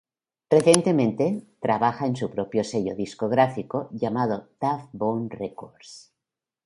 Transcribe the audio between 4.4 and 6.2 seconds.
Tuff Bong Records.